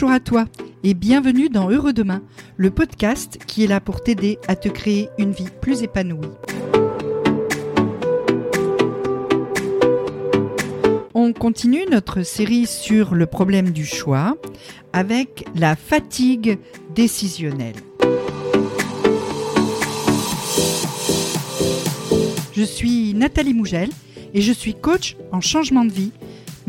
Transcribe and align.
Bonjour 0.00 0.14
à 0.14 0.20
toi 0.20 0.44
et 0.84 0.94
bienvenue 0.94 1.48
dans 1.48 1.70
Heureux 1.70 1.92
Demain, 1.92 2.22
le 2.56 2.70
podcast 2.70 3.36
qui 3.48 3.64
est 3.64 3.66
là 3.66 3.80
pour 3.80 4.00
t'aider 4.00 4.38
à 4.46 4.54
te 4.54 4.68
créer 4.68 5.08
une 5.18 5.32
vie 5.32 5.48
plus 5.60 5.82
épanouie. 5.82 6.28
On 11.14 11.32
continue 11.32 11.84
notre 11.90 12.22
série 12.22 12.66
sur 12.66 13.16
le 13.16 13.26
problème 13.26 13.70
du 13.70 13.84
choix 13.84 14.36
avec 14.92 15.48
la 15.56 15.74
fatigue 15.74 16.60
décisionnelle. 16.94 17.74
Je 22.52 22.62
suis 22.62 23.14
Nathalie 23.14 23.52
Mougel 23.52 23.90
et 24.32 24.42
je 24.42 24.52
suis 24.52 24.74
coach 24.74 25.16
en 25.32 25.40
changement 25.40 25.84
de 25.84 25.90
vie. 25.90 26.12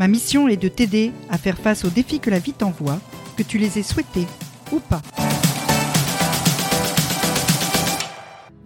Ma 0.00 0.08
mission 0.08 0.48
est 0.48 0.56
de 0.56 0.66
t'aider 0.66 1.12
à 1.28 1.38
faire 1.38 1.58
face 1.58 1.84
aux 1.84 1.90
défis 1.90 2.18
que 2.18 2.30
la 2.30 2.40
vie 2.40 2.54
t'envoie, 2.54 2.98
que 3.40 3.44
tu 3.46 3.56
les 3.56 3.78
aies 3.78 3.82
souhaités 3.82 4.26
ou 4.70 4.80
pas. 4.80 5.00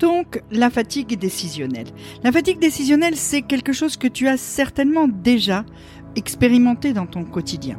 Donc, 0.01 0.43
la 0.51 0.69
fatigue 0.69 1.17
décisionnelle. 1.17 1.87
La 2.25 2.33
fatigue 2.33 2.59
décisionnelle, 2.59 3.15
c'est 3.15 3.43
quelque 3.43 3.73
chose 3.73 3.97
que 3.97 4.09
tu 4.09 4.27
as 4.27 4.37
certainement 4.37 5.07
déjà 5.07 5.65
expérimenté 6.17 6.93
dans 6.93 7.07
ton 7.07 7.23
quotidien. 7.23 7.79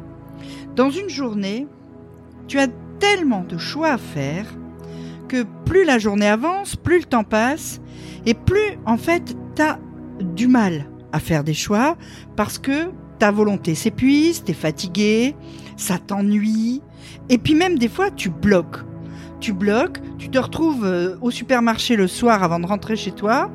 Dans 0.74 0.88
une 0.88 1.10
journée, 1.10 1.66
tu 2.48 2.58
as 2.58 2.68
tellement 2.98 3.44
de 3.44 3.58
choix 3.58 3.92
à 3.92 3.98
faire 3.98 4.46
que 5.28 5.44
plus 5.66 5.84
la 5.84 5.98
journée 5.98 6.28
avance, 6.28 6.76
plus 6.76 7.00
le 7.00 7.04
temps 7.04 7.24
passe, 7.24 7.82
et 8.24 8.32
plus 8.32 8.78
en 8.86 8.96
fait 8.96 9.36
tu 9.54 9.60
as 9.60 9.78
du 10.20 10.48
mal 10.48 10.88
à 11.12 11.20
faire 11.20 11.44
des 11.44 11.52
choix 11.52 11.98
parce 12.36 12.58
que 12.58 12.90
ta 13.18 13.30
volonté 13.30 13.74
s'épuise, 13.74 14.44
tu 14.44 14.52
es 14.52 14.54
fatigué, 14.54 15.34
ça 15.76 15.98
t'ennuie, 15.98 16.82
et 17.28 17.38
puis 17.38 17.54
même 17.54 17.78
des 17.78 17.88
fois 17.88 18.10
tu 18.10 18.30
bloques. 18.30 18.78
Tu 19.38 19.52
bloques, 19.52 19.98
tu 20.18 20.30
te 20.30 20.38
retrouves 20.38 20.84
euh, 20.86 21.16
au 21.20 21.30
supermarché 21.30 21.96
le 21.96 22.08
soir 22.08 22.42
avant 22.42 22.58
de 22.58 22.66
rentrer 22.66 22.96
chez 22.96 23.12
toi, 23.12 23.50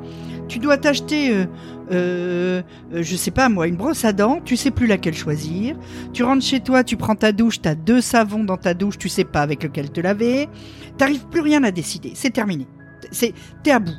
tu 0.47 0.59
dois 0.59 0.77
t'acheter, 0.77 1.33
euh, 1.33 1.45
euh, 1.91 2.61
je 2.93 3.15
sais 3.15 3.31
pas 3.31 3.47
moi, 3.49 3.67
une 3.67 3.77
brosse 3.77 4.05
à 4.05 4.11
dents, 4.11 4.41
tu 4.43 4.57
sais 4.57 4.69
plus 4.69 4.85
laquelle 4.85 5.13
choisir. 5.13 5.77
Tu 6.13 6.23
rentres 6.23 6.45
chez 6.45 6.59
toi, 6.59 6.83
tu 6.83 6.97
prends 6.97 7.15
ta 7.15 7.31
douche, 7.31 7.61
tu 7.61 7.69
as 7.69 7.75
deux 7.75 8.01
savons 8.01 8.43
dans 8.43 8.57
ta 8.57 8.73
douche, 8.73 8.97
tu 8.97 9.09
sais 9.09 9.23
pas 9.23 9.41
avec 9.41 9.63
lequel 9.63 9.91
te 9.91 10.01
laver. 10.01 10.49
T'arrives 10.97 11.25
plus 11.27 11.41
rien 11.41 11.63
à 11.63 11.71
décider, 11.71 12.11
c'est 12.15 12.31
terminé. 12.31 12.67
C'est, 13.11 13.33
t'es 13.63 13.71
à 13.71 13.79
bout. 13.79 13.95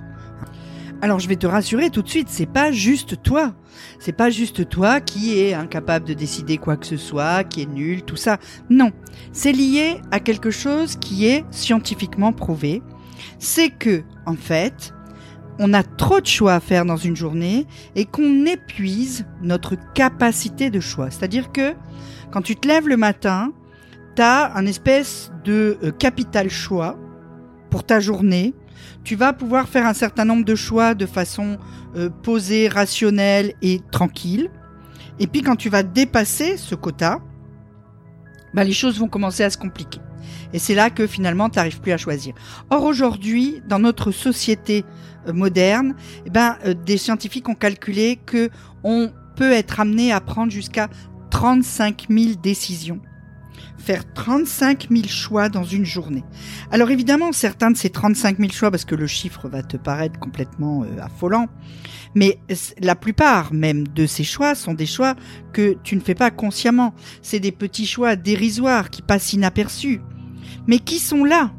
Alors 1.03 1.19
je 1.19 1.29
vais 1.29 1.35
te 1.35 1.49
rassurer 1.49 1.91
tout 1.91 2.03
de 2.03 2.09
suite, 2.09 2.29
c'est 2.31 2.47
pas 2.47 2.71
juste 2.71 3.21
toi. 3.25 3.55
C'est 3.99 4.13
pas 4.13 4.31
juste 4.31 4.69
toi 4.69 5.01
qui 5.01 5.37
est 5.41 5.53
incapable 5.53 6.07
de 6.07 6.15
décider 6.15 6.59
quoi 6.59 6.77
que 6.77 6.87
ce 6.87 6.97
soit, 6.97 7.43
qui 7.43 7.63
est 7.63 7.67
nul, 7.67 8.05
tout 8.05 8.15
ça. 8.15 8.39
Non, 8.71 8.93
c'est 9.33 9.51
lié 9.51 10.01
à 10.13 10.21
quelque 10.21 10.53
chose 10.53 10.95
qui 10.95 11.27
est 11.27 11.45
scientifiquement 11.51 12.33
prouvé. 12.33 12.83
C'est 13.41 13.71
que, 13.71 14.05
en 14.27 14.37
fait, 14.37 14.95
on 15.59 15.75
a 15.75 15.83
trop 15.83 16.21
de 16.21 16.27
choix 16.27 16.55
à 16.55 16.61
faire 16.61 16.85
dans 16.85 16.97
une 16.97 17.17
journée 17.17 17.67
et 17.97 18.05
qu'on 18.05 18.47
épuise 18.47 19.27
notre 19.43 19.75
capacité 19.95 20.71
de 20.71 20.79
choix. 20.79 21.11
C'est-à-dire 21.11 21.51
que 21.51 21.75
quand 22.31 22.43
tu 22.43 22.55
te 22.55 22.69
lèves 22.69 22.87
le 22.87 22.97
matin, 22.97 23.53
tu 24.15 24.23
as 24.23 24.57
un 24.57 24.67
espèce 24.67 25.33
de 25.45 25.79
euh, 25.83 25.91
capital 25.91 26.49
choix 26.49 26.97
pour 27.71 27.83
ta 27.83 27.99
journée 27.99 28.55
tu 29.05 29.17
vas 29.17 29.33
pouvoir 29.33 29.69
faire 29.69 29.87
un 29.87 29.95
certain 29.95 30.25
nombre 30.25 30.45
de 30.45 30.55
choix 30.55 30.95
de 30.95 31.07
façon 31.07 31.59
euh, 31.97 32.09
posée, 32.11 32.69
rationnelle 32.69 33.55
et 33.63 33.81
tranquille. 33.91 34.51
Et 35.19 35.27
puis 35.27 35.43
quand 35.43 35.57
tu 35.57 35.69
vas 35.69 35.83
dépasser 35.83 36.57
ce 36.57 36.75
quota, 36.75 37.21
bah, 38.55 38.65
les 38.65 38.73
choses 38.73 38.99
vont 38.99 39.09
commencer 39.09 39.45
à 39.45 39.51
se 39.51 39.59
compliquer. 39.59 40.01
Et 40.53 40.59
c'est 40.59 40.75
là 40.75 40.91
que 40.91 41.07
finalement 41.07 41.49
tu 41.49 41.57
n'arrives 41.57 41.81
plus 41.81 41.93
à 41.93 41.97
choisir. 41.97 42.35
Or 42.71 42.85
aujourd'hui, 42.85 43.63
dans 43.69 43.79
notre 43.79 44.11
société 44.11 44.85
euh, 45.27 45.33
moderne, 45.33 45.95
eh 46.27 46.31
ben, 46.31 46.57
euh, 46.65 46.75
des 46.75 46.99
scientifiques 46.99 47.49
ont 47.49 47.55
calculé 47.55 48.19
que 48.25 48.51
on 48.85 49.11
peut 49.37 49.53
être 49.53 49.81
amené 49.81 50.13
à 50.13 50.21
prendre 50.21 50.53
jusqu'à 50.53 50.89
35 51.31 52.07
000 52.11 52.35
décisions 52.43 53.01
faire 53.79 54.11
35 54.15 54.89
000 54.91 55.05
choix 55.09 55.49
dans 55.49 55.65
une 55.65 55.85
journée. 55.85 56.25
Alors 56.71 56.91
évidemment, 56.91 57.33
certains 57.33 57.71
de 57.71 57.77
ces 57.77 57.91
35 57.91 58.39
000 58.39 58.51
choix, 58.53 58.71
parce 58.71 58.85
que 58.85 58.95
le 58.95 59.07
chiffre 59.07 59.49
va 59.49 59.63
te 59.63 59.77
paraître 59.77 60.19
complètement 60.19 60.85
euh, 60.85 61.03
affolant, 61.03 61.49
mais 62.15 62.39
la 62.81 62.95
plupart 62.95 63.53
même 63.53 63.89
de 63.89 64.07
ces 64.07 64.25
choix 64.25 64.55
sont 64.55 64.75
des 64.75 64.87
choix 64.87 65.15
que 65.53 65.77
tu 65.83 65.97
ne 65.97 66.01
fais 66.01 66.15
pas 66.15 66.31
consciemment. 66.31 66.95
C'est 67.23 67.41
des 67.41 67.53
petits 67.53 67.87
choix 67.87 68.17
dérisoires 68.17 68.91
qui 68.91 69.03
passent 69.03 69.33
inaperçus, 69.33 70.01
mais 70.67 70.79
qui 70.79 70.99
sont 70.99 71.25
là? 71.25 71.53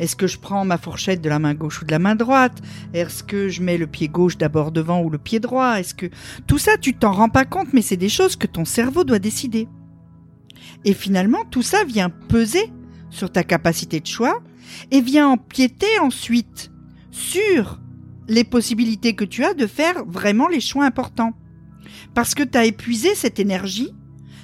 Est-ce 0.00 0.16
que 0.16 0.26
je 0.26 0.38
prends 0.38 0.64
ma 0.64 0.76
fourchette 0.76 1.20
de 1.20 1.28
la 1.28 1.38
main 1.38 1.54
gauche 1.54 1.82
ou 1.82 1.84
de 1.84 1.92
la 1.92 2.00
main 2.00 2.16
droite? 2.16 2.60
Est-ce 2.92 3.22
que 3.22 3.48
je 3.48 3.62
mets 3.62 3.78
le 3.78 3.86
pied 3.86 4.08
gauche 4.08 4.36
d'abord 4.36 4.72
devant 4.72 5.00
ou 5.00 5.08
le 5.08 5.18
pied 5.18 5.38
droit? 5.38 5.78
Est-ce 5.78 5.94
que 5.94 6.06
tout 6.46 6.58
ça 6.58 6.76
tu 6.76 6.94
t'en 6.94 7.12
rends 7.12 7.28
pas 7.28 7.44
compte 7.44 7.72
mais 7.72 7.82
c'est 7.82 7.96
des 7.96 8.08
choses 8.08 8.36
que 8.36 8.46
ton 8.46 8.64
cerveau 8.64 9.04
doit 9.04 9.20
décider. 9.20 9.68
Et 10.84 10.94
finalement, 10.94 11.44
tout 11.50 11.62
ça 11.62 11.84
vient 11.84 12.10
peser 12.10 12.70
sur 13.10 13.30
ta 13.30 13.44
capacité 13.44 14.00
de 14.00 14.06
choix 14.06 14.42
et 14.90 15.00
vient 15.00 15.28
empiéter 15.28 15.98
ensuite 16.00 16.70
sur 17.10 17.80
les 18.28 18.44
possibilités 18.44 19.14
que 19.14 19.24
tu 19.24 19.44
as 19.44 19.54
de 19.54 19.66
faire 19.66 20.04
vraiment 20.04 20.48
les 20.48 20.60
choix 20.60 20.84
importants. 20.84 21.32
Parce 22.14 22.34
que 22.34 22.42
tu 22.42 22.58
as 22.58 22.64
épuisé 22.64 23.14
cette 23.14 23.38
énergie, 23.38 23.92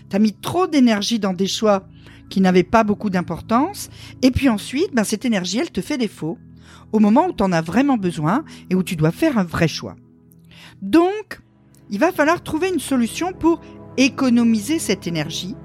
tu 0.09 0.16
as 0.16 0.19
mis 0.19 0.32
trop 0.32 0.66
d'énergie 0.66 1.19
dans 1.19 1.32
des 1.32 1.47
choix 1.47 1.88
qui 2.28 2.41
n'avaient 2.41 2.62
pas 2.62 2.84
beaucoup 2.84 3.10
d'importance, 3.10 3.91
et 4.22 4.30
puis 4.30 4.48
ensuite, 4.48 4.94
ben, 4.94 5.04
cette 5.04 5.25
énergie, 5.25 5.59
elle 5.59 5.70
te 5.70 5.80
fait 5.80 5.98
défaut 5.98 6.38
au 6.92 7.00
moment 7.00 7.26
où 7.26 7.32
tu 7.32 7.42
en 7.42 7.53
as 7.53 7.60
vraiment 7.60 7.97
besoin 7.97 8.44
et 8.69 8.75
où 8.75 8.82
tu 8.82 8.97
dois 8.97 9.10
faire 9.10 9.38
un 9.38 9.44
vrai 9.44 9.69
choix. 9.69 9.97
Donc, 10.80 11.41
il 11.91 11.98
va 11.98 12.12
falloir 12.12 12.42
trouver 12.42 12.69
une 12.69 12.80
solution 12.80 13.32
pour 13.32 13.60
économiser 13.97 14.78
cette 14.78 15.06
énergie 15.06 15.56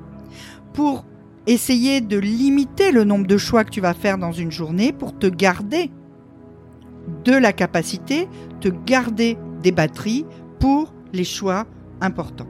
pour 0.76 1.06
essayer 1.48 2.02
de 2.02 2.18
limiter 2.18 2.92
le 2.92 3.06
nombre 3.06 3.26
de 3.26 3.38
choix 3.38 3.64
que 3.64 3.72
tu 3.72 3.82
vas 3.82 3.94
faire 3.94 4.18
dans 4.18 4.34
une 4.34 4.52
journée 4.52 4.92
pour 4.92 5.18
te 5.18 5.28
garder 5.28 5.90
de 7.24 7.32
la 7.32 7.54
capacité, 7.54 8.28
te 8.60 8.68
garder 8.68 9.38
des 9.64 9.72
batteries 9.72 10.26
pour 10.60 10.94
les 11.14 11.24
choix 11.24 11.66
importants. 12.02 12.48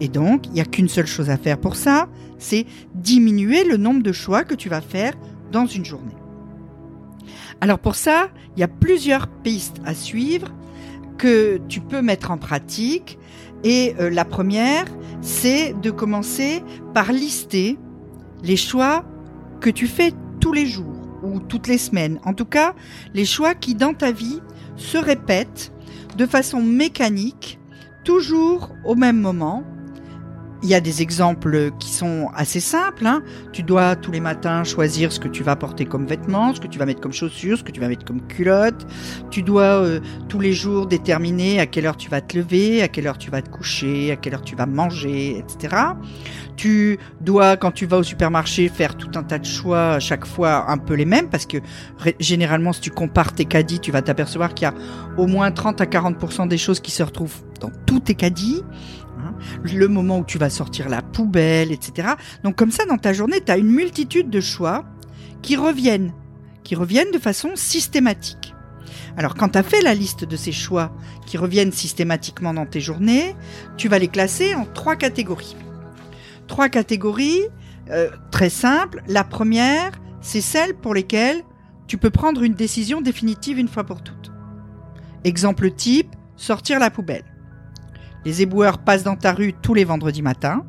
Et 0.00 0.08
donc, 0.08 0.46
il 0.48 0.52
n'y 0.52 0.60
a 0.60 0.64
qu'une 0.64 0.88
seule 0.88 1.06
chose 1.06 1.30
à 1.30 1.36
faire 1.36 1.58
pour 1.58 1.76
ça, 1.76 2.08
c'est 2.38 2.66
diminuer 2.94 3.64
le 3.64 3.76
nombre 3.76 4.02
de 4.02 4.12
choix 4.12 4.44
que 4.44 4.54
tu 4.54 4.68
vas 4.68 4.80
faire 4.80 5.14
dans 5.50 5.66
une 5.66 5.84
journée. 5.84 6.16
Alors 7.60 7.78
pour 7.78 7.94
ça, 7.94 8.28
il 8.56 8.60
y 8.60 8.64
a 8.64 8.68
plusieurs 8.68 9.28
pistes 9.28 9.80
à 9.86 9.94
suivre 9.94 10.48
que 11.18 11.60
tu 11.68 11.80
peux 11.80 12.02
mettre 12.02 12.30
en 12.30 12.38
pratique. 12.38 13.18
Et 13.62 13.94
euh, 13.98 14.10
la 14.10 14.24
première, 14.24 14.84
c'est 15.20 15.74
de 15.80 15.90
commencer 15.90 16.62
par 16.92 17.12
lister 17.12 17.78
les 18.42 18.56
choix 18.56 19.04
que 19.60 19.70
tu 19.70 19.86
fais 19.86 20.12
tous 20.40 20.52
les 20.52 20.66
jours 20.66 21.00
ou 21.22 21.40
toutes 21.40 21.66
les 21.66 21.78
semaines. 21.78 22.20
En 22.24 22.34
tout 22.34 22.44
cas, 22.44 22.74
les 23.14 23.24
choix 23.24 23.54
qui 23.54 23.74
dans 23.74 23.94
ta 23.94 24.12
vie 24.12 24.40
se 24.76 24.98
répètent 24.98 25.72
de 26.16 26.26
façon 26.26 26.60
mécanique, 26.60 27.58
toujours 28.04 28.70
au 28.84 28.94
même 28.94 29.18
moment, 29.18 29.64
il 30.64 30.70
y 30.70 30.74
a 30.74 30.80
des 30.80 31.02
exemples 31.02 31.72
qui 31.78 31.90
sont 31.90 32.30
assez 32.34 32.58
simples. 32.58 33.06
Hein. 33.06 33.22
Tu 33.52 33.62
dois 33.62 33.96
tous 33.96 34.10
les 34.10 34.20
matins 34.20 34.64
choisir 34.64 35.12
ce 35.12 35.20
que 35.20 35.28
tu 35.28 35.42
vas 35.42 35.56
porter 35.56 35.84
comme 35.84 36.06
vêtements, 36.06 36.54
ce 36.54 36.60
que 36.60 36.66
tu 36.66 36.78
vas 36.78 36.86
mettre 36.86 37.02
comme 37.02 37.12
chaussures, 37.12 37.58
ce 37.58 37.62
que 37.62 37.70
tu 37.70 37.82
vas 37.82 37.88
mettre 37.88 38.06
comme 38.06 38.26
culotte. 38.26 38.86
Tu 39.30 39.42
dois 39.42 39.62
euh, 39.62 40.00
tous 40.30 40.40
les 40.40 40.54
jours 40.54 40.86
déterminer 40.86 41.60
à 41.60 41.66
quelle 41.66 41.84
heure 41.84 41.98
tu 41.98 42.08
vas 42.08 42.22
te 42.22 42.38
lever, 42.38 42.80
à 42.80 42.88
quelle 42.88 43.06
heure 43.06 43.18
tu 43.18 43.30
vas 43.30 43.42
te 43.42 43.50
coucher, 43.50 44.10
à 44.10 44.16
quelle 44.16 44.32
heure 44.32 44.42
tu 44.42 44.56
vas 44.56 44.64
manger, 44.64 45.36
etc. 45.38 45.76
Tu 46.56 46.98
dois, 47.20 47.58
quand 47.58 47.72
tu 47.72 47.84
vas 47.84 47.98
au 47.98 48.02
supermarché, 48.02 48.70
faire 48.70 48.96
tout 48.96 49.10
un 49.16 49.22
tas 49.22 49.38
de 49.38 49.44
choix, 49.44 49.92
à 49.92 50.00
chaque 50.00 50.24
fois 50.24 50.70
un 50.70 50.78
peu 50.78 50.94
les 50.94 51.04
mêmes, 51.04 51.28
parce 51.28 51.44
que 51.44 51.58
généralement, 52.20 52.72
si 52.72 52.80
tu 52.80 52.90
compares 52.90 53.34
tes 53.34 53.44
caddies, 53.44 53.80
tu 53.80 53.92
vas 53.92 54.00
t'apercevoir 54.00 54.54
qu'il 54.54 54.66
y 54.66 54.70
a 54.70 54.74
au 55.18 55.26
moins 55.26 55.50
30 55.50 55.82
à 55.82 55.84
40% 55.84 56.48
des 56.48 56.56
choses 56.56 56.80
qui 56.80 56.90
se 56.90 57.02
retrouvent 57.02 57.42
dans 57.60 57.70
tous 57.86 58.00
tes 58.00 58.14
caddies. 58.14 58.62
Le 59.62 59.88
moment 59.88 60.18
où 60.18 60.24
tu 60.24 60.38
vas 60.38 60.50
sortir 60.50 60.88
la 60.88 61.02
poubelle, 61.02 61.72
etc. 61.72 62.08
Donc 62.42 62.56
comme 62.56 62.70
ça, 62.70 62.84
dans 62.86 62.98
ta 62.98 63.12
journée, 63.12 63.40
tu 63.44 63.52
as 63.52 63.58
une 63.58 63.70
multitude 63.70 64.30
de 64.30 64.40
choix 64.40 64.84
qui 65.42 65.56
reviennent, 65.56 66.12
qui 66.62 66.74
reviennent 66.74 67.10
de 67.12 67.18
façon 67.18 67.50
systématique. 67.54 68.54
Alors 69.16 69.34
quand 69.34 69.50
tu 69.50 69.58
as 69.58 69.62
fait 69.62 69.82
la 69.82 69.94
liste 69.94 70.24
de 70.24 70.36
ces 70.36 70.52
choix 70.52 70.92
qui 71.26 71.36
reviennent 71.36 71.72
systématiquement 71.72 72.54
dans 72.54 72.66
tes 72.66 72.80
journées, 72.80 73.36
tu 73.76 73.88
vas 73.88 73.98
les 73.98 74.08
classer 74.08 74.54
en 74.54 74.64
trois 74.64 74.96
catégories. 74.96 75.56
Trois 76.46 76.68
catégories 76.68 77.42
euh, 77.90 78.10
très 78.30 78.50
simples. 78.50 79.02
La 79.06 79.24
première, 79.24 79.92
c'est 80.20 80.40
celle 80.40 80.74
pour 80.74 80.94
lesquelles 80.94 81.42
tu 81.86 81.98
peux 81.98 82.10
prendre 82.10 82.42
une 82.42 82.54
décision 82.54 83.00
définitive 83.00 83.58
une 83.58 83.68
fois 83.68 83.84
pour 83.84 84.02
toutes. 84.02 84.32
Exemple 85.22 85.70
type, 85.70 86.14
sortir 86.36 86.78
la 86.78 86.90
poubelle. 86.90 87.24
Les 88.24 88.42
éboueurs 88.42 88.78
passent 88.78 89.04
dans 89.04 89.16
ta 89.16 89.32
rue 89.32 89.52
tous 89.52 89.74
les 89.74 89.84
vendredis 89.84 90.22
matins. 90.22 90.64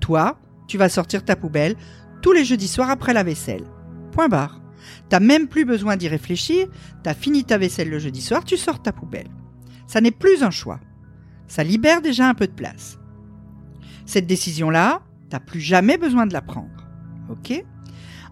Toi, 0.00 0.38
tu 0.68 0.78
vas 0.78 0.88
sortir 0.88 1.24
ta 1.24 1.36
poubelle 1.36 1.76
tous 2.22 2.32
les 2.32 2.44
jeudis 2.44 2.68
soirs 2.68 2.90
après 2.90 3.12
la 3.12 3.24
vaisselle. 3.24 3.64
Point 4.12 4.28
barre. 4.28 4.60
T'as 5.08 5.20
même 5.20 5.48
plus 5.48 5.64
besoin 5.64 5.96
d'y 5.96 6.08
réfléchir, 6.08 6.68
t'as 7.02 7.14
fini 7.14 7.44
ta 7.44 7.58
vaisselle 7.58 7.90
le 7.90 7.98
jeudi 7.98 8.20
soir, 8.20 8.44
tu 8.44 8.56
sors 8.56 8.82
ta 8.82 8.92
poubelle. 8.92 9.28
Ça 9.86 10.00
n'est 10.00 10.10
plus 10.10 10.42
un 10.42 10.50
choix. 10.50 10.80
Ça 11.46 11.62
libère 11.62 12.02
déjà 12.02 12.28
un 12.28 12.34
peu 12.34 12.46
de 12.46 12.52
place. 12.52 12.98
Cette 14.06 14.26
décision-là, 14.26 15.02
t'as 15.28 15.40
plus 15.40 15.60
jamais 15.60 15.98
besoin 15.98 16.26
de 16.26 16.32
la 16.32 16.42
prendre. 16.42 16.68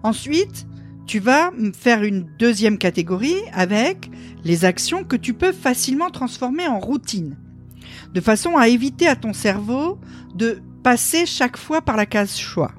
Ensuite, 0.02 0.66
tu 1.06 1.18
vas 1.18 1.50
faire 1.74 2.02
une 2.02 2.28
deuxième 2.38 2.78
catégorie 2.78 3.40
avec 3.52 4.10
les 4.44 4.64
actions 4.64 5.04
que 5.04 5.16
tu 5.16 5.34
peux 5.34 5.52
facilement 5.52 6.10
transformer 6.10 6.66
en 6.66 6.78
routine, 6.78 7.36
de 8.12 8.20
façon 8.20 8.56
à 8.56 8.68
éviter 8.68 9.06
à 9.06 9.16
ton 9.16 9.32
cerveau 9.32 9.98
de 10.34 10.60
passer 10.82 11.26
chaque 11.26 11.56
fois 11.56 11.82
par 11.82 11.96
la 11.96 12.06
case 12.06 12.36
choix. 12.36 12.72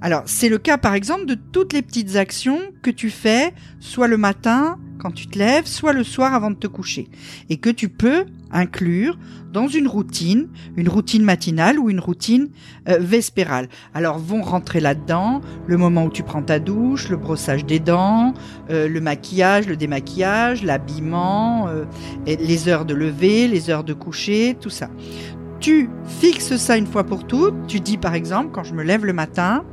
Alors, 0.00 0.24
c'est 0.26 0.48
le 0.48 0.58
cas 0.58 0.76
par 0.76 0.94
exemple 0.94 1.24
de 1.24 1.34
toutes 1.34 1.72
les 1.72 1.80
petites 1.80 2.16
actions 2.16 2.60
que 2.82 2.90
tu 2.90 3.08
fais, 3.10 3.54
soit 3.80 4.08
le 4.08 4.18
matin 4.18 4.78
quand 4.98 5.10
tu 5.10 5.26
te 5.26 5.38
lèves, 5.38 5.66
soit 5.66 5.92
le 5.92 6.04
soir 6.04 6.34
avant 6.34 6.50
de 6.50 6.56
te 6.56 6.66
coucher, 6.66 7.08
et 7.48 7.56
que 7.56 7.70
tu 7.70 7.88
peux 7.88 8.26
inclure 8.54 9.18
dans 9.52 9.68
une 9.68 9.86
routine, 9.86 10.48
une 10.76 10.88
routine 10.88 11.22
matinale 11.22 11.78
ou 11.78 11.90
une 11.90 12.00
routine 12.00 12.48
euh, 12.88 12.98
vespérale. 12.98 13.68
Alors 13.92 14.18
vont 14.18 14.42
rentrer 14.42 14.80
là-dedans 14.80 15.42
le 15.66 15.76
moment 15.76 16.06
où 16.06 16.10
tu 16.10 16.22
prends 16.22 16.42
ta 16.42 16.58
douche, 16.58 17.08
le 17.08 17.16
brossage 17.16 17.66
des 17.66 17.80
dents, 17.80 18.34
euh, 18.70 18.88
le 18.88 19.00
maquillage, 19.00 19.66
le 19.66 19.76
démaquillage, 19.76 20.62
l'habillement, 20.62 21.68
euh, 21.68 21.84
les 22.26 22.68
heures 22.68 22.84
de 22.84 22.94
lever, 22.94 23.46
les 23.48 23.70
heures 23.70 23.84
de 23.84 23.92
coucher, 23.92 24.56
tout 24.60 24.70
ça. 24.70 24.88
Tu 25.60 25.88
fixes 26.20 26.56
ça 26.56 26.76
une 26.76 26.86
fois 26.86 27.04
pour 27.04 27.26
toutes. 27.26 27.66
Tu 27.66 27.80
dis 27.80 27.96
par 27.96 28.14
exemple, 28.14 28.50
quand 28.52 28.64
je 28.64 28.74
me 28.74 28.82
lève 28.82 29.04
le 29.04 29.12
matin, 29.12 29.64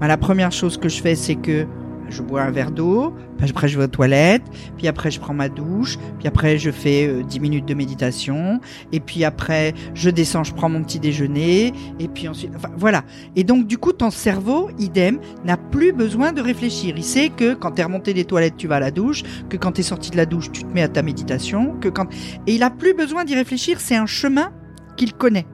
bah, 0.00 0.08
la 0.08 0.16
première 0.16 0.52
chose 0.52 0.78
que 0.78 0.88
je 0.88 1.00
fais, 1.00 1.14
c'est 1.14 1.36
que 1.36 1.66
je 2.12 2.22
bois 2.22 2.42
un 2.42 2.50
verre 2.50 2.70
d'eau, 2.70 3.14
après 3.42 3.66
je 3.66 3.76
vais 3.76 3.84
aux 3.84 3.88
toilettes, 3.88 4.44
puis 4.76 4.86
après 4.86 5.10
je 5.10 5.18
prends 5.18 5.34
ma 5.34 5.48
douche, 5.48 5.98
puis 6.18 6.28
après 6.28 6.58
je 6.58 6.70
fais 6.70 7.08
euh, 7.08 7.22
10 7.22 7.40
minutes 7.40 7.66
de 7.66 7.74
méditation, 7.74 8.60
et 8.92 9.00
puis 9.00 9.24
après 9.24 9.74
je 9.94 10.10
descends, 10.10 10.44
je 10.44 10.54
prends 10.54 10.68
mon 10.68 10.82
petit 10.84 11.00
déjeuner, 11.00 11.72
et 11.98 12.08
puis 12.08 12.28
ensuite, 12.28 12.52
enfin 12.54 12.70
voilà. 12.76 13.02
Et 13.34 13.42
donc 13.42 13.66
du 13.66 13.78
coup 13.78 13.92
ton 13.92 14.10
cerveau, 14.10 14.70
idem, 14.78 15.18
n'a 15.44 15.56
plus 15.56 15.92
besoin 15.92 16.32
de 16.32 16.40
réfléchir. 16.40 16.94
Il 16.96 17.04
sait 17.04 17.30
que 17.30 17.54
quand 17.54 17.72
t'es 17.72 17.82
remonté 17.82 18.14
des 18.14 18.24
toilettes, 18.24 18.56
tu 18.56 18.68
vas 18.68 18.76
à 18.76 18.80
la 18.80 18.90
douche, 18.90 19.22
que 19.48 19.56
quand 19.56 19.72
t'es 19.72 19.82
sorti 19.82 20.10
de 20.10 20.16
la 20.16 20.26
douche, 20.26 20.52
tu 20.52 20.62
te 20.62 20.72
mets 20.72 20.82
à 20.82 20.88
ta 20.88 21.02
méditation, 21.02 21.76
que 21.80 21.88
quand 21.88 22.06
et 22.46 22.54
il 22.54 22.62
a 22.62 22.70
plus 22.70 22.94
besoin 22.94 23.24
d'y 23.24 23.34
réfléchir. 23.34 23.80
C'est 23.80 23.96
un 23.96 24.06
chemin 24.06 24.52
qu'il 24.96 25.14
connaît. 25.14 25.46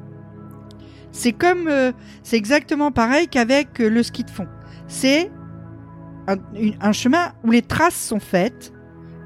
C'est 1.12 1.32
comme, 1.32 1.68
euh, 1.68 1.92
c'est 2.22 2.36
exactement 2.36 2.92
pareil 2.92 3.28
qu'avec 3.28 3.80
euh, 3.80 3.88
le 3.88 4.02
ski 4.02 4.24
de 4.24 4.30
fond. 4.30 4.46
C'est 4.86 5.30
un, 6.28 6.92
chemin 6.92 7.32
où 7.44 7.50
les 7.50 7.62
traces 7.62 7.96
sont 7.96 8.20
faites 8.20 8.72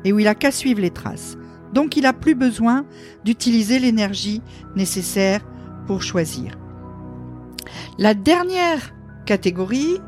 et 0.05 0.13
où 0.13 0.19
il 0.19 0.29
a 0.29 0.35
qu'à 0.35 0.51
suivre 0.51 0.81
les 0.81 0.91
traces. 0.91 1.37
Donc 1.73 1.97
il 1.97 2.03
n'a 2.03 2.13
plus 2.13 2.35
besoin 2.35 2.85
d'utiliser 3.25 3.79
l'énergie 3.79 4.43
nécessaire 4.77 5.41
pour 5.87 6.03
choisir. 6.03 6.59
La 7.99 8.15
dernière 8.15 8.95
catégorie, 9.27 9.99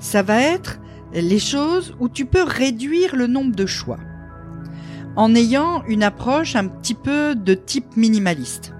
ça 0.00 0.22
va 0.22 0.40
être 0.40 0.80
les 1.12 1.38
choses 1.38 1.94
où 2.00 2.08
tu 2.08 2.24
peux 2.24 2.42
réduire 2.42 3.16
le 3.16 3.26
nombre 3.26 3.54
de 3.54 3.66
choix 3.66 3.98
en 5.16 5.34
ayant 5.34 5.84
une 5.86 6.02
approche 6.02 6.56
un 6.56 6.68
petit 6.68 6.94
peu 6.94 7.34
de 7.34 7.54
type 7.54 7.96
minimaliste. 7.96 8.72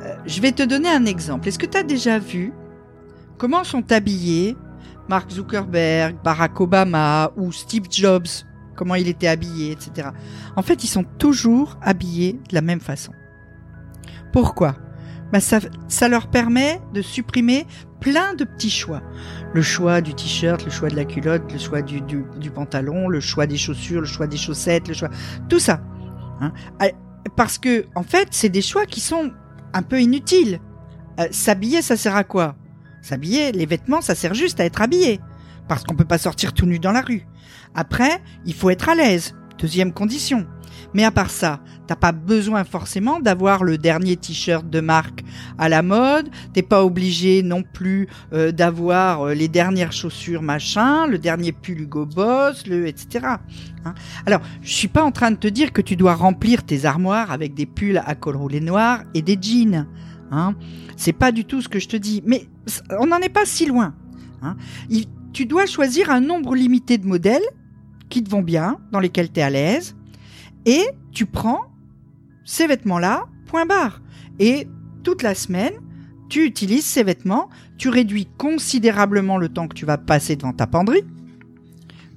Euh, 0.00 0.14
je 0.26 0.40
vais 0.40 0.52
te 0.52 0.62
donner 0.62 0.88
un 0.88 1.06
exemple. 1.06 1.48
Est-ce 1.48 1.58
que 1.58 1.66
tu 1.66 1.78
as 1.78 1.82
déjà 1.82 2.18
vu 2.18 2.52
comment 3.38 3.64
sont 3.64 3.90
habillés 3.92 4.56
Mark 5.08 5.30
Zuckerberg, 5.30 6.16
Barack 6.22 6.60
Obama 6.60 7.30
ou 7.36 7.52
Steve 7.52 7.86
Jobs, 7.90 8.26
comment 8.74 8.94
il 8.94 9.08
était 9.08 9.28
habillé, 9.28 9.72
etc. 9.72 10.08
En 10.56 10.62
fait, 10.62 10.84
ils 10.84 10.88
sont 10.88 11.04
toujours 11.18 11.78
habillés 11.82 12.34
de 12.48 12.54
la 12.54 12.60
même 12.60 12.80
façon. 12.80 13.12
Pourquoi? 14.32 14.76
Ben 15.32 15.40
ça, 15.40 16.08
leur 16.08 16.28
permet 16.28 16.80
de 16.94 17.02
supprimer 17.02 17.66
plein 18.00 18.34
de 18.34 18.44
petits 18.44 18.70
choix. 18.70 19.02
Le 19.54 19.62
choix 19.62 20.00
du 20.00 20.14
t-shirt, 20.14 20.64
le 20.64 20.70
choix 20.70 20.88
de 20.88 20.94
la 20.94 21.04
culotte, 21.04 21.52
le 21.52 21.58
choix 21.58 21.82
du, 21.82 22.02
pantalon, 22.54 23.08
le 23.08 23.20
choix 23.20 23.46
des 23.46 23.56
chaussures, 23.56 24.00
le 24.00 24.06
choix 24.06 24.26
des 24.26 24.36
chaussettes, 24.36 24.86
le 24.86 24.94
choix... 24.94 25.08
Tout 25.48 25.58
ça. 25.58 25.80
Hein 26.40 26.52
ah, 26.78 26.86
Parce 27.34 27.58
que, 27.58 27.86
en 27.96 28.04
fait, 28.04 28.28
c'est 28.30 28.48
des 28.48 28.62
choix 28.62 28.86
qui 28.86 29.00
sont 29.00 29.32
un 29.72 29.82
peu 29.82 30.00
inutiles. 30.00 30.60
Euh, 31.18 31.26
S'habiller, 31.32 31.82
ça 31.82 31.96
sert 31.96 32.14
à 32.14 32.22
quoi? 32.22 32.54
S'habiller, 33.06 33.52
les 33.52 33.66
vêtements, 33.66 34.00
ça 34.00 34.16
sert 34.16 34.34
juste 34.34 34.58
à 34.58 34.64
être 34.64 34.82
habillé. 34.82 35.20
Parce 35.68 35.84
qu'on 35.84 35.94
peut 35.94 36.04
pas 36.04 36.18
sortir 36.18 36.52
tout 36.52 36.66
nu 36.66 36.80
dans 36.80 36.90
la 36.90 37.02
rue. 37.02 37.24
Après, 37.72 38.20
il 38.46 38.52
faut 38.52 38.68
être 38.68 38.88
à 38.88 38.96
l'aise. 38.96 39.36
Deuxième 39.60 39.92
condition. 39.92 40.44
Mais 40.92 41.04
à 41.04 41.12
part 41.12 41.30
ça, 41.30 41.60
t'as 41.86 41.94
pas 41.94 42.10
besoin 42.10 42.64
forcément 42.64 43.20
d'avoir 43.20 43.62
le 43.62 43.78
dernier 43.78 44.16
t-shirt 44.16 44.68
de 44.68 44.80
marque 44.80 45.22
à 45.56 45.68
la 45.68 45.82
mode. 45.82 46.30
T'es 46.52 46.62
pas 46.62 46.84
obligé 46.84 47.44
non 47.44 47.62
plus 47.62 48.08
euh, 48.32 48.50
d'avoir 48.50 49.22
euh, 49.28 49.34
les 49.34 49.46
dernières 49.46 49.92
chaussures 49.92 50.42
machin, 50.42 51.06
le 51.06 51.18
dernier 51.18 51.52
pull 51.52 51.82
Hugo 51.82 52.06
Boss, 52.06 52.66
le 52.66 52.88
etc. 52.88 53.24
Hein. 53.84 53.94
Alors, 54.26 54.40
je 54.62 54.72
suis 54.72 54.88
pas 54.88 55.04
en 55.04 55.12
train 55.12 55.30
de 55.30 55.36
te 55.36 55.46
dire 55.46 55.72
que 55.72 55.80
tu 55.80 55.94
dois 55.94 56.16
remplir 56.16 56.64
tes 56.64 56.86
armoires 56.86 57.30
avec 57.30 57.54
des 57.54 57.66
pulls 57.66 58.02
à 58.04 58.16
col 58.16 58.34
roulé 58.34 58.58
noir 58.60 59.04
et 59.14 59.22
des 59.22 59.38
jeans. 59.40 59.86
Hein. 60.30 60.54
C'est 60.96 61.12
pas 61.12 61.32
du 61.32 61.44
tout 61.44 61.62
ce 61.62 61.68
que 61.68 61.78
je 61.78 61.88
te 61.88 61.96
dis. 61.96 62.22
Mais 62.26 62.48
on 62.98 63.06
n'en 63.06 63.18
est 63.18 63.28
pas 63.28 63.46
si 63.46 63.66
loin. 63.66 63.94
Hein. 64.42 64.56
tu 65.32 65.46
dois 65.46 65.66
choisir 65.66 66.10
un 66.10 66.20
nombre 66.20 66.54
limité 66.54 66.98
de 66.98 67.06
modèles 67.06 67.46
qui 68.08 68.22
te 68.22 68.30
vont 68.30 68.42
bien, 68.42 68.78
dans 68.92 69.00
lesquels 69.00 69.32
tu 69.32 69.40
es 69.40 69.42
à 69.42 69.50
l'aise, 69.50 69.96
et 70.64 70.84
tu 71.12 71.26
prends 71.26 71.66
ces 72.44 72.66
vêtements-là, 72.66 73.26
point 73.46 73.66
barre. 73.66 74.00
Et 74.38 74.68
toute 75.02 75.22
la 75.22 75.34
semaine, 75.34 75.74
tu 76.28 76.44
utilises 76.44 76.84
ces 76.84 77.02
vêtements, 77.02 77.48
tu 77.78 77.88
réduis 77.88 78.28
considérablement 78.38 79.38
le 79.38 79.48
temps 79.48 79.68
que 79.68 79.74
tu 79.74 79.86
vas 79.86 79.98
passer 79.98 80.36
devant 80.36 80.52
ta 80.52 80.66
penderie, 80.66 81.04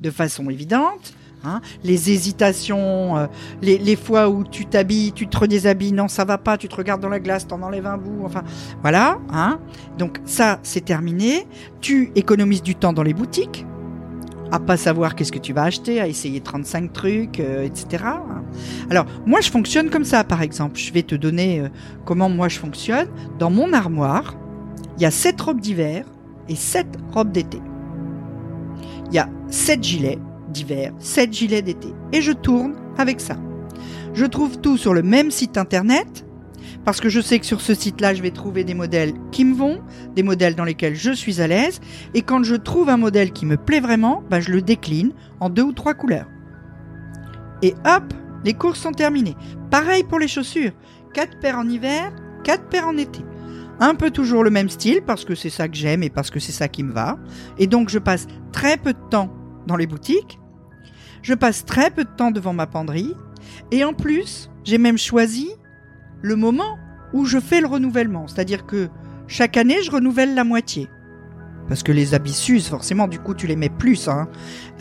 de 0.01 0.11
façon 0.11 0.50
évidente, 0.50 1.13
Hein, 1.45 1.62
les 1.86 2.12
hésitations, 2.12 3.15
euh, 3.18 3.27
les, 3.62 3.95
fois 3.95 4.27
où 4.27 4.44
tu 4.44 4.65
t'habilles, 4.65 5.13
tu 5.13 5.27
te 5.30 5.38
redéshabilles, 5.38 5.94
non 5.94 6.09
ça 6.09 6.25
va 6.25 6.38
pas, 6.38 6.57
tu 6.57 6.68
te 6.68 6.75
regardes 6.75 7.01
dans 7.01 7.07
la 7.07 7.21
glace, 7.21 7.47
t'en 7.47 7.62
enlèves 7.62 7.88
un 7.88 7.97
bout, 7.97 8.25
enfin 8.25 8.44
voilà. 8.81 9.19
Hein. 9.31 9.59
Donc 9.97 10.19
ça 10.25 10.59
c'est 10.63 10.83
terminé. 10.83 11.47
Tu 11.80 12.11
économises 12.16 12.61
du 12.61 12.75
temps 12.75 12.92
dans 12.92 13.04
les 13.04 13.13
boutiques, 13.13 13.66
à 14.52 14.59
pas 14.59 14.75
savoir 14.75 15.16
qu'est-ce 15.16 15.31
que 15.31 15.40
tu 15.40 15.54
vas 15.54 15.63
acheter, 15.63 16.02
à 16.02 16.07
essayer 16.07 16.42
35 16.42 16.92
trucs, 16.92 17.40
euh, 17.40 17.63
etc. 17.63 18.04
Alors 18.90 19.06
moi 19.25 19.40
je 19.40 19.49
fonctionne 19.49 19.90
comme 19.90 20.06
ça 20.06 20.25
par 20.25 20.42
exemple. 20.42 20.78
Je 20.78 20.92
vais 20.92 21.04
te 21.04 21.16
donner 21.16 21.61
euh, 21.61 21.69
comment 22.04 22.28
moi 22.28 22.49
je 22.49 22.59
fonctionne. 22.59 23.07
Dans 23.37 23.49
mon 23.49 23.71
armoire, 23.71 24.35
il 24.97 25.04
y 25.04 25.06
a 25.06 25.11
7 25.11 25.40
robes 25.40 25.61
d'hiver 25.61 26.06
et 26.49 26.56
7 26.56 26.85
robes 27.13 27.31
d'été. 27.31 27.61
Il 29.07 29.16
y 29.16 29.19
a 29.19 29.30
7 29.47 29.81
gilets 29.81 30.19
d'hiver, 30.51 30.94
7 30.99 31.33
gilets 31.33 31.61
d'été. 31.61 31.89
Et 32.13 32.21
je 32.21 32.31
tourne 32.31 32.75
avec 32.97 33.19
ça. 33.19 33.37
Je 34.13 34.25
trouve 34.25 34.59
tout 34.59 34.77
sur 34.77 34.94
le 34.94 35.03
même 35.03 35.31
site 35.31 35.57
internet, 35.57 36.25
parce 36.85 37.01
que 37.01 37.09
je 37.09 37.21
sais 37.21 37.39
que 37.39 37.45
sur 37.45 37.61
ce 37.61 37.73
site-là, 37.73 38.13
je 38.13 38.21
vais 38.21 38.31
trouver 38.31 38.63
des 38.63 38.73
modèles 38.73 39.13
qui 39.31 39.45
me 39.45 39.56
vont, 39.56 39.81
des 40.15 40.23
modèles 40.23 40.56
dans 40.56 40.63
lesquels 40.63 40.95
je 40.95 41.11
suis 41.11 41.41
à 41.41 41.47
l'aise, 41.47 41.79
et 42.13 42.21
quand 42.21 42.44
je 42.44 42.56
trouve 42.56 42.89
un 42.89 42.97
modèle 42.97 43.31
qui 43.31 43.45
me 43.45 43.57
plaît 43.57 43.79
vraiment, 43.79 44.23
bah, 44.29 44.39
je 44.39 44.51
le 44.51 44.61
décline 44.61 45.11
en 45.39 45.49
deux 45.49 45.63
ou 45.63 45.73
trois 45.73 45.94
couleurs. 45.94 46.27
Et 47.61 47.73
hop, 47.85 48.13
les 48.44 48.53
courses 48.53 48.79
sont 48.79 48.91
terminées. 48.91 49.35
Pareil 49.69 50.03
pour 50.03 50.19
les 50.19 50.27
chaussures. 50.27 50.71
4 51.13 51.39
paires 51.39 51.57
en 51.57 51.68
hiver, 51.68 52.11
4 52.44 52.69
paires 52.69 52.87
en 52.87 52.97
été. 52.97 53.19
Un 53.79 53.95
peu 53.95 54.11
toujours 54.11 54.44
le 54.44 54.49
même 54.49 54.69
style 54.69 55.01
parce 55.06 55.25
que 55.25 55.35
c'est 55.35 55.49
ça 55.49 55.68
que 55.68 55.75
j'aime 55.75 56.03
et 56.03 56.09
parce 56.09 56.29
que 56.29 56.39
c'est 56.39 56.51
ça 56.51 56.68
qui 56.68 56.83
me 56.83 56.91
va. 56.91 57.18
Et 57.57 57.68
donc 57.68 57.89
je 57.89 57.99
passe 57.99 58.27
très 58.51 58.77
peu 58.77 58.94
de 58.94 59.09
temps 59.09 59.33
dans 59.69 59.78
les 59.78 59.88
boutiques. 59.88 60.40
Je 61.21 61.33
passe 61.33 61.64
très 61.64 61.92
peu 61.92 62.04
de 62.04 62.09
temps 62.09 62.31
devant 62.31 62.54
ma 62.54 62.68
penderie. 62.68 63.16
Et 63.71 63.83
en 63.85 63.94
plus, 63.94 64.49
j'ai 64.66 64.78
même 64.78 64.97
choisi 64.97 65.49
le 66.21 66.35
moment 66.35 66.78
où 67.14 67.26
je 67.26 67.40
fais 67.40 67.61
le 67.61 67.68
renouvellement. 67.68 68.28
C'est-à-dire 68.28 68.66
que 68.66 68.90
chaque 69.28 69.56
année, 69.56 69.78
je 69.83 69.92
renouvelle 69.92 70.33
la 70.33 70.44
moitié. 70.44 70.90
Parce 71.68 71.83
que 71.83 71.92
les 71.92 72.16
habits 72.16 72.33
s'usent, 72.33 72.68
forcément, 72.68 73.07
du 73.07 73.19
coup, 73.19 73.35
tu 73.35 73.45
les 73.45 73.56
mets 73.56 73.69
plus. 73.69 74.07
Hein. 74.07 74.28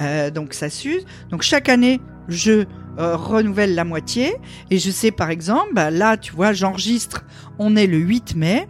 Euh, 0.01 0.31
donc 0.31 0.55
ça 0.55 0.71
s'use. 0.71 1.05
Donc 1.31 1.43
chaque 1.43 1.69
année, 1.69 2.01
je 2.29 2.65
euh, 2.99 3.17
renouvelle 3.17 3.75
la 3.75 3.85
moitié. 3.85 4.35
Et 4.71 4.79
je 4.79 4.91
sais, 4.91 5.11
par 5.11 5.29
exemple, 5.29 5.75
bah, 5.75 5.91
là, 5.91 6.17
tu 6.17 6.33
vois, 6.33 6.53
j'enregistre, 6.53 7.25
on 7.59 7.77
est 7.77 7.87
le 7.87 7.99
8 7.99 8.37
mai. 8.37 8.69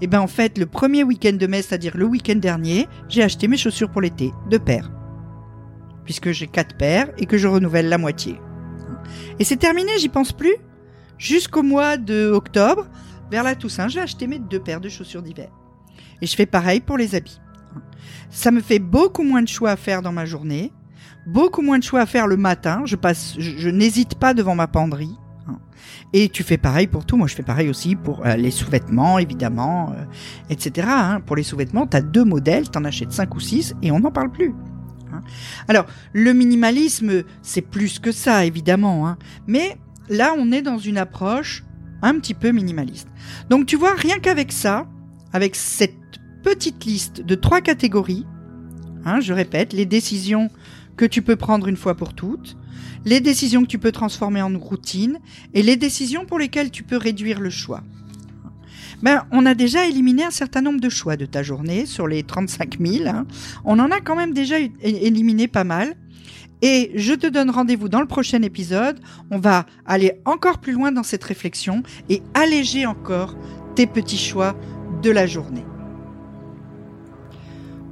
Et 0.00 0.06
ben 0.06 0.20
en 0.20 0.26
fait, 0.26 0.56
le 0.56 0.64
premier 0.64 1.04
week-end 1.04 1.34
de 1.34 1.46
mai, 1.46 1.62
c'est-à-dire 1.62 1.94
le 1.94 2.06
week-end 2.06 2.36
dernier, 2.36 2.88
j'ai 3.08 3.22
acheté 3.22 3.48
mes 3.48 3.58
chaussures 3.58 3.90
pour 3.90 4.00
l'été, 4.00 4.32
deux 4.48 4.58
paires 4.58 4.90
puisque 6.10 6.32
j'ai 6.32 6.48
quatre 6.48 6.76
paires 6.76 7.08
et 7.18 7.26
que 7.26 7.38
je 7.38 7.46
renouvelle 7.46 7.88
la 7.88 7.96
moitié. 7.96 8.40
Et 9.38 9.44
c'est 9.44 9.58
terminé, 9.58 9.92
j'y 10.00 10.08
pense 10.08 10.32
plus. 10.32 10.56
Jusqu'au 11.18 11.62
mois 11.62 11.98
de 11.98 12.32
octobre, 12.32 12.88
vers 13.30 13.44
la 13.44 13.54
Toussaint, 13.54 13.86
je 13.86 13.94
vais 13.94 14.00
acheter 14.00 14.26
mes 14.26 14.40
deux 14.40 14.58
paires 14.58 14.80
de 14.80 14.88
chaussures 14.88 15.22
d'hiver. 15.22 15.50
Et 16.20 16.26
je 16.26 16.34
fais 16.34 16.46
pareil 16.46 16.80
pour 16.80 16.98
les 16.98 17.14
habits. 17.14 17.40
Ça 18.28 18.50
me 18.50 18.60
fait 18.60 18.80
beaucoup 18.80 19.22
moins 19.22 19.40
de 19.40 19.46
choix 19.46 19.70
à 19.70 19.76
faire 19.76 20.02
dans 20.02 20.10
ma 20.10 20.24
journée, 20.26 20.72
beaucoup 21.28 21.62
moins 21.62 21.78
de 21.78 21.84
choix 21.84 22.00
à 22.00 22.06
faire 22.06 22.26
le 22.26 22.36
matin. 22.36 22.82
Je 22.86 22.96
passe, 22.96 23.36
je, 23.38 23.68
n'hésite 23.68 24.16
pas 24.16 24.34
devant 24.34 24.56
ma 24.56 24.66
penderie. 24.66 25.16
Et 26.12 26.28
tu 26.28 26.42
fais 26.42 26.58
pareil 26.58 26.88
pour 26.88 27.06
tout. 27.06 27.16
Moi, 27.16 27.28
je 27.28 27.36
fais 27.36 27.44
pareil 27.44 27.70
aussi 27.70 27.94
pour 27.94 28.26
euh, 28.26 28.34
les 28.34 28.50
sous-vêtements, 28.50 29.20
évidemment, 29.20 29.92
euh, 29.92 30.04
etc. 30.50 30.88
Hein. 30.90 31.20
Pour 31.24 31.36
les 31.36 31.44
sous-vêtements, 31.44 31.86
tu 31.86 31.96
as 31.96 32.02
deux 32.02 32.24
modèles, 32.24 32.68
tu 32.68 32.76
en 32.76 32.84
achètes 32.84 33.12
cinq 33.12 33.36
ou 33.36 33.40
six 33.40 33.76
et 33.80 33.92
on 33.92 34.00
n'en 34.00 34.10
parle 34.10 34.32
plus. 34.32 34.52
Hein. 35.12 35.22
Alors, 35.68 35.86
le 36.12 36.32
minimalisme, 36.32 37.24
c'est 37.42 37.62
plus 37.62 37.98
que 37.98 38.12
ça, 38.12 38.44
évidemment. 38.44 39.16
Mais 39.46 39.76
là, 40.08 40.34
on 40.36 40.52
est 40.52 40.62
dans 40.62 40.78
une 40.78 40.98
approche 40.98 41.64
un 42.02 42.18
petit 42.18 42.34
peu 42.34 42.50
minimaliste. 42.50 43.08
Donc, 43.48 43.66
tu 43.66 43.76
vois, 43.76 43.94
rien 43.94 44.18
qu'avec 44.18 44.52
ça, 44.52 44.86
avec 45.32 45.54
cette 45.54 45.94
petite 46.42 46.84
liste 46.84 47.20
de 47.20 47.34
trois 47.34 47.60
catégories, 47.60 48.26
je 49.20 49.32
répète, 49.32 49.72
les 49.72 49.86
décisions 49.86 50.50
que 50.96 51.04
tu 51.04 51.22
peux 51.22 51.36
prendre 51.36 51.68
une 51.68 51.76
fois 51.76 51.96
pour 51.96 52.14
toutes, 52.14 52.56
les 53.04 53.20
décisions 53.20 53.62
que 53.62 53.68
tu 53.68 53.78
peux 53.78 53.92
transformer 53.92 54.42
en 54.42 54.58
routine 54.58 55.18
et 55.54 55.62
les 55.62 55.76
décisions 55.76 56.26
pour 56.26 56.38
lesquelles 56.38 56.70
tu 56.70 56.82
peux 56.82 56.96
réduire 56.96 57.40
le 57.40 57.50
choix. 57.50 57.82
Ben, 59.02 59.24
on 59.32 59.46
a 59.46 59.54
déjà 59.54 59.86
éliminé 59.86 60.24
un 60.24 60.30
certain 60.30 60.60
nombre 60.60 60.80
de 60.80 60.88
choix 60.88 61.16
de 61.16 61.26
ta 61.26 61.42
journée 61.42 61.86
sur 61.86 62.06
les 62.06 62.22
35 62.22 62.78
000. 62.78 63.08
Hein. 63.08 63.26
On 63.64 63.78
en 63.78 63.90
a 63.90 64.00
quand 64.00 64.16
même 64.16 64.34
déjà 64.34 64.56
éliminé 64.82 65.48
pas 65.48 65.64
mal. 65.64 65.94
Et 66.62 66.92
je 66.94 67.14
te 67.14 67.26
donne 67.26 67.48
rendez-vous 67.48 67.88
dans 67.88 68.00
le 68.00 68.06
prochain 68.06 68.42
épisode. 68.42 69.00
On 69.30 69.38
va 69.38 69.64
aller 69.86 70.20
encore 70.26 70.58
plus 70.58 70.72
loin 70.72 70.92
dans 70.92 71.02
cette 71.02 71.24
réflexion 71.24 71.82
et 72.10 72.22
alléger 72.34 72.84
encore 72.84 73.34
tes 73.74 73.86
petits 73.86 74.18
choix 74.18 74.54
de 75.02 75.10
la 75.10 75.26
journée. 75.26 75.64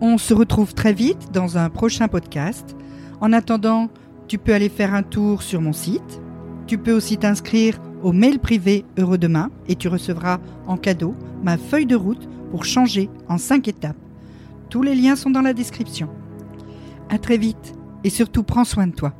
On 0.00 0.18
se 0.18 0.34
retrouve 0.34 0.74
très 0.74 0.92
vite 0.92 1.32
dans 1.32 1.56
un 1.56 1.70
prochain 1.70 2.08
podcast. 2.08 2.76
En 3.20 3.32
attendant, 3.32 3.88
tu 4.28 4.36
peux 4.36 4.52
aller 4.52 4.68
faire 4.68 4.94
un 4.94 5.02
tour 5.02 5.42
sur 5.42 5.62
mon 5.62 5.72
site. 5.72 6.20
Tu 6.66 6.76
peux 6.76 6.92
aussi 6.92 7.16
t'inscrire 7.16 7.80
au 8.02 8.12
mail 8.12 8.38
privé 8.38 8.84
Heureux 8.96 9.18
Demain 9.18 9.50
et 9.68 9.76
tu 9.76 9.88
recevras 9.88 10.38
en 10.66 10.76
cadeau 10.76 11.14
ma 11.42 11.56
feuille 11.56 11.86
de 11.86 11.96
route 11.96 12.28
pour 12.50 12.64
changer 12.64 13.10
en 13.28 13.38
5 13.38 13.68
étapes. 13.68 13.96
Tous 14.70 14.82
les 14.82 14.94
liens 14.94 15.16
sont 15.16 15.30
dans 15.30 15.42
la 15.42 15.54
description. 15.54 16.08
À 17.08 17.18
très 17.18 17.38
vite 17.38 17.74
et 18.04 18.10
surtout 18.10 18.42
prends 18.42 18.64
soin 18.64 18.86
de 18.86 18.94
toi. 18.94 19.14